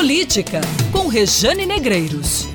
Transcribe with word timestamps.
Política, 0.00 0.62
com 0.90 1.08
Rejane 1.08 1.66
Negreiros. 1.66 2.46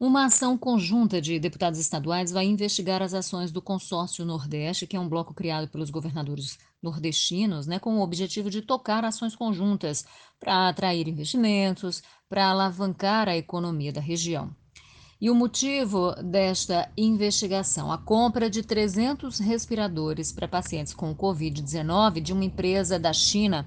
Uma 0.00 0.24
ação 0.24 0.58
conjunta 0.58 1.20
de 1.20 1.38
deputados 1.38 1.78
estaduais 1.78 2.32
vai 2.32 2.46
investigar 2.46 3.00
as 3.00 3.14
ações 3.14 3.52
do 3.52 3.62
Consórcio 3.62 4.24
Nordeste, 4.24 4.88
que 4.88 4.96
é 4.96 5.00
um 5.00 5.08
bloco 5.08 5.32
criado 5.32 5.68
pelos 5.68 5.88
governadores 5.88 6.58
nordestinos, 6.82 7.64
né, 7.64 7.78
com 7.78 7.96
o 7.96 8.02
objetivo 8.02 8.50
de 8.50 8.60
tocar 8.60 9.04
ações 9.04 9.36
conjuntas 9.36 10.04
para 10.40 10.68
atrair 10.68 11.06
investimentos, 11.06 12.02
para 12.28 12.50
alavancar 12.50 13.28
a 13.28 13.36
economia 13.36 13.92
da 13.92 14.00
região. 14.00 14.50
E 15.20 15.30
o 15.30 15.34
motivo 15.34 16.12
desta 16.24 16.90
investigação, 16.96 17.92
a 17.92 17.96
compra 17.96 18.50
de 18.50 18.64
300 18.64 19.38
respiradores 19.38 20.32
para 20.32 20.48
pacientes 20.48 20.92
com 20.92 21.14
Covid-19 21.14 22.20
de 22.20 22.32
uma 22.32 22.44
empresa 22.44 22.98
da 22.98 23.12
China. 23.12 23.64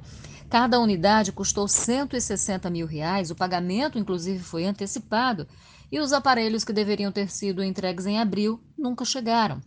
Cada 0.50 0.80
unidade 0.80 1.32
custou 1.32 1.68
160 1.68 2.70
mil 2.70 2.88
reais, 2.88 3.30
o 3.30 3.36
pagamento, 3.36 4.00
inclusive, 4.00 4.44
foi 4.44 4.66
antecipado, 4.66 5.48
e 5.92 6.00
os 6.00 6.12
aparelhos 6.12 6.64
que 6.64 6.74
deveriam 6.74 7.12
ter 7.12 7.30
sido 7.30 7.64
entregues 7.64 8.06
em 8.06 8.20
abril 8.20 8.60
nunca 8.78 9.06
chegaram. 9.06 9.62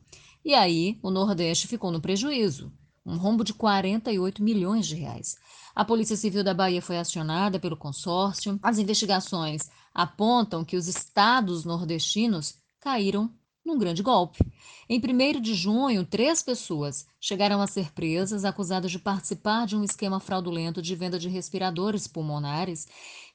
E 0.45 0.55
aí, 0.55 0.99
o 1.03 1.11
Nordeste 1.11 1.69
ficou 1.69 1.93
no 1.93 2.01
prejuízo 2.01 2.73
um 3.05 3.17
rombo 3.17 3.45
de 3.45 3.53
48 3.53 4.43
milhões 4.43 4.87
de 4.87 4.95
reais. 4.95 5.37
A 5.75 5.85
Polícia 5.85 6.17
Civil 6.17 6.45
da 6.45 6.55
Bahia 6.55 6.81
foi 6.81 6.99
acionada 6.99 7.59
pelo 7.59 7.77
consórcio. 7.77 8.59
As 8.63 8.79
investigações 8.79 9.71
apontam 9.93 10.65
que 10.65 10.77
os 10.77 10.87
estados 10.87 11.65
nordestinos 11.65 12.55
caíram 12.79 13.31
num 13.65 13.79
grande 13.79 14.03
golpe. 14.03 14.45
Em 14.89 15.01
1 15.01 15.41
de 15.41 15.55
junho, 15.55 16.05
três 16.05 16.43
pessoas 16.43 17.07
chegaram 17.21 17.61
a 17.61 17.67
ser 17.67 17.93
presas, 17.93 18.45
acusadas 18.45 18.91
de 18.91 18.99
participar 18.99 19.67
de 19.67 19.77
um 19.77 19.85
esquema 19.85 20.21
fraudulento 20.21 20.83
de 20.83 20.95
venda 20.95 21.19
de 21.19 21.29
respiradores 21.29 22.07
pulmonares. 22.07 22.87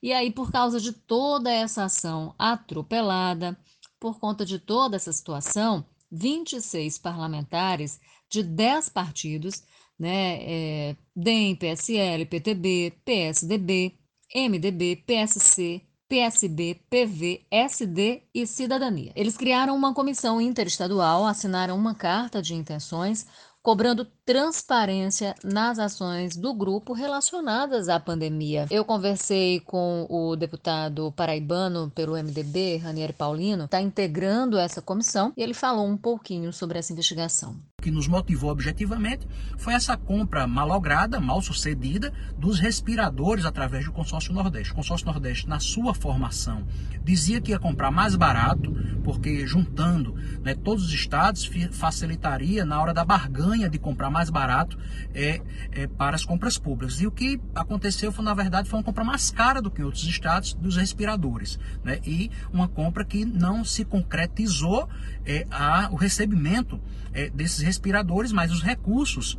E 0.01 0.11
aí, 0.13 0.31
por 0.31 0.51
causa 0.51 0.79
de 0.79 0.91
toda 0.91 1.51
essa 1.51 1.85
ação 1.85 2.35
atropelada, 2.37 3.57
por 3.99 4.19
conta 4.19 4.45
de 4.45 4.59
toda 4.59 4.95
essa 4.95 5.11
situação, 5.11 5.85
26 6.11 6.97
parlamentares 6.97 7.99
de 8.29 8.43
10 8.43 8.89
partidos, 8.89 9.63
né, 9.97 10.37
é, 10.41 10.95
DEM, 11.15 11.55
PSL, 11.55 12.25
PTB, 12.25 12.93
PSDB, 13.03 13.97
MDB, 14.35 14.97
PSC, 14.97 15.81
PSB, 16.09 16.81
PV, 16.89 17.45
SD 17.51 18.23
e 18.33 18.47
Cidadania. 18.47 19.11
Eles 19.15 19.35
criaram 19.35 19.75
uma 19.75 19.93
comissão 19.93 20.39
interestadual, 20.39 21.25
assinaram 21.25 21.75
uma 21.75 21.93
carta 21.93 22.41
de 22.41 22.53
intenções 22.53 23.25
cobrando 23.67 24.07
transparência 24.25 25.35
nas 25.43 25.77
ações 25.77 26.37
do 26.37 26.53
grupo 26.53 26.93
relacionadas 26.93 27.89
à 27.89 27.99
pandemia. 27.99 28.65
Eu 28.71 28.85
conversei 28.85 29.59
com 29.59 30.07
o 30.09 30.37
deputado 30.37 31.11
paraibano 31.11 31.91
pelo 31.93 32.13
MDB, 32.13 32.77
Ranieri 32.77 33.11
Paulino, 33.11 33.65
está 33.65 33.81
integrando 33.81 34.57
essa 34.57 34.81
comissão, 34.81 35.33
e 35.35 35.43
ele 35.43 35.53
falou 35.53 35.85
um 35.85 35.97
pouquinho 35.97 36.53
sobre 36.53 36.79
essa 36.79 36.93
investigação 36.93 37.57
que 37.79 37.91
nos 37.91 38.07
motivou 38.07 38.49
objetivamente 38.49 39.25
foi 39.55 39.73
essa 39.73 39.95
compra 39.95 40.45
malograda, 40.45 41.21
mal 41.21 41.41
sucedida, 41.41 42.11
dos 42.37 42.59
respiradores 42.59 43.45
através 43.45 43.85
do 43.85 43.93
Consórcio 43.93 44.33
Nordeste. 44.33 44.73
O 44.73 44.75
Consórcio 44.75 45.05
Nordeste, 45.05 45.47
na 45.47 45.59
sua 45.59 45.93
formação, 45.93 46.65
dizia 47.01 47.39
que 47.39 47.51
ia 47.51 47.59
comprar 47.59 47.89
mais 47.89 48.13
barato, 48.15 48.75
porque 49.07 49.47
juntando 49.47 50.13
né, 50.43 50.53
todos 50.53 50.83
os 50.83 50.91
estados 50.91 51.49
facilitaria 51.71 52.65
na 52.65 52.81
hora 52.81 52.93
da 52.93 53.05
barganha 53.05 53.69
de 53.69 53.79
comprar 53.79 54.09
mais 54.09 54.29
barato 54.29 54.77
é, 55.13 55.41
é, 55.71 55.87
para 55.87 56.15
as 56.15 56.25
compras 56.25 56.57
públicas. 56.57 56.99
E 56.99 57.07
o 57.07 57.11
que 57.11 57.39
aconteceu 57.55 58.11
foi, 58.11 58.25
na 58.25 58.33
verdade, 58.33 58.69
foi 58.69 58.79
uma 58.79 58.83
compra 58.83 59.05
mais 59.05 59.31
cara 59.31 59.61
do 59.61 59.71
que 59.71 59.81
em 59.81 59.85
outros 59.85 60.03
estados 60.03 60.53
dos 60.53 60.75
respiradores. 60.75 61.57
Né, 61.83 61.99
e 62.05 62.29
uma 62.51 62.67
compra 62.67 63.05
que 63.05 63.23
não 63.23 63.63
se 63.63 63.85
concretizou 63.85 64.89
é, 65.25 65.47
a, 65.49 65.87
o 65.89 65.95
recebimento 65.95 66.79
é, 67.13 67.29
desses 67.29 67.59
respiradores 67.59 67.87
respiradores, 67.87 68.31
mas 68.31 68.51
os 68.51 68.61
recursos 68.61 69.37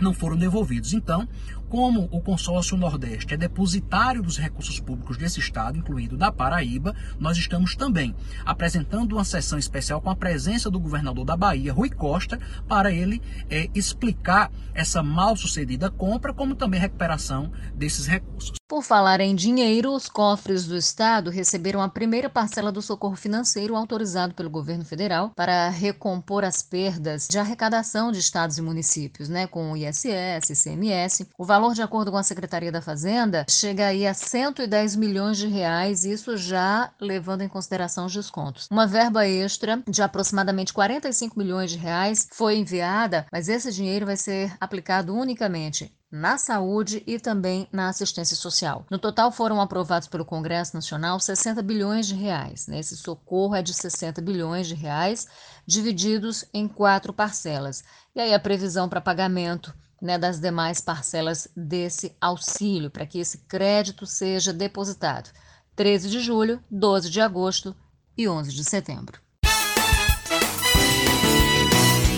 não 0.00 0.14
foram 0.14 0.36
devolvidos. 0.36 0.94
Então, 0.94 1.28
como 1.70 2.08
o 2.10 2.20
consórcio 2.20 2.76
Nordeste 2.76 3.32
é 3.32 3.36
depositário 3.36 4.24
dos 4.24 4.36
recursos 4.36 4.80
públicos 4.80 5.16
desse 5.16 5.38
estado, 5.38 5.78
incluído 5.78 6.16
da 6.16 6.32
Paraíba, 6.32 6.96
nós 7.18 7.38
estamos 7.38 7.76
também 7.76 8.12
apresentando 8.44 9.12
uma 9.12 9.24
sessão 9.24 9.56
especial 9.56 10.00
com 10.00 10.10
a 10.10 10.16
presença 10.16 10.68
do 10.68 10.80
governador 10.80 11.24
da 11.24 11.36
Bahia, 11.36 11.72
Rui 11.72 11.88
Costa, 11.88 12.40
para 12.68 12.90
ele 12.90 13.22
é, 13.48 13.68
explicar 13.72 14.50
essa 14.74 15.00
mal 15.00 15.36
sucedida 15.36 15.88
compra, 15.90 16.34
como 16.34 16.56
também 16.56 16.80
recuperação 16.80 17.52
desses 17.72 18.06
recursos. 18.06 18.60
Por 18.70 18.84
falar 18.84 19.20
em 19.20 19.34
dinheiro, 19.34 19.92
os 19.92 20.08
cofres 20.08 20.64
do 20.64 20.76
Estado 20.76 21.28
receberam 21.28 21.82
a 21.82 21.88
primeira 21.88 22.30
parcela 22.30 22.70
do 22.70 22.80
socorro 22.80 23.16
financeiro 23.16 23.74
autorizado 23.74 24.32
pelo 24.32 24.48
governo 24.48 24.84
federal 24.84 25.32
para 25.34 25.68
recompor 25.68 26.44
as 26.44 26.62
perdas 26.62 27.26
de 27.28 27.36
arrecadação 27.36 28.12
de 28.12 28.20
estados 28.20 28.58
e 28.58 28.62
municípios, 28.62 29.28
né, 29.28 29.48
com 29.48 29.72
o 29.72 29.76
ISS, 29.76 30.50
ICMS. 30.50 31.26
O 31.36 31.44
valor 31.44 31.59
valor, 31.60 31.74
de 31.74 31.82
acordo 31.82 32.10
com 32.10 32.16
a 32.16 32.22
Secretaria 32.22 32.72
da 32.72 32.80
Fazenda, 32.80 33.44
chega 33.48 33.88
aí 33.88 34.06
a 34.06 34.14
110 34.14 34.96
milhões 34.96 35.36
de 35.36 35.46
reais, 35.46 36.06
isso 36.06 36.34
já 36.34 36.90
levando 36.98 37.42
em 37.42 37.48
consideração 37.48 38.06
os 38.06 38.14
descontos. 38.14 38.66
Uma 38.70 38.86
verba 38.86 39.26
extra 39.26 39.82
de 39.86 40.00
aproximadamente 40.00 40.72
45 40.72 41.38
milhões 41.38 41.70
de 41.70 41.76
reais 41.76 42.26
foi 42.32 42.56
enviada, 42.56 43.26
mas 43.30 43.48
esse 43.48 43.70
dinheiro 43.70 44.06
vai 44.06 44.16
ser 44.16 44.56
aplicado 44.58 45.14
unicamente 45.14 45.94
na 46.10 46.38
saúde 46.38 47.04
e 47.06 47.20
também 47.20 47.68
na 47.70 47.90
assistência 47.90 48.34
social. 48.34 48.86
No 48.90 48.98
total 48.98 49.30
foram 49.30 49.60
aprovados 49.60 50.08
pelo 50.08 50.24
Congresso 50.24 50.74
Nacional 50.74 51.20
60 51.20 51.62
bilhões 51.62 52.06
de 52.06 52.14
reais. 52.14 52.66
Esse 52.70 52.96
socorro 52.96 53.54
é 53.54 53.62
de 53.62 53.74
60 53.74 54.20
bilhões 54.22 54.66
de 54.66 54.74
reais, 54.74 55.28
divididos 55.66 56.44
em 56.54 56.66
quatro 56.66 57.12
parcelas. 57.12 57.84
E 58.14 58.20
aí 58.20 58.32
a 58.32 58.40
previsão 58.40 58.88
para 58.88 59.00
pagamento 59.00 59.72
né, 60.00 60.18
das 60.18 60.40
demais 60.40 60.80
parcelas 60.80 61.48
desse 61.56 62.14
auxílio, 62.20 62.90
para 62.90 63.06
que 63.06 63.18
esse 63.18 63.38
crédito 63.38 64.06
seja 64.06 64.52
depositado. 64.52 65.30
13 65.76 66.10
de 66.10 66.20
julho, 66.20 66.62
12 66.70 67.10
de 67.10 67.20
agosto 67.20 67.74
e 68.16 68.28
11 68.28 68.52
de 68.52 68.64
setembro. 68.64 69.20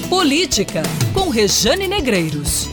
Política, 0.09 0.83
com 1.15 1.31
Rejane 1.31 1.89
Negreiros. 1.89 2.69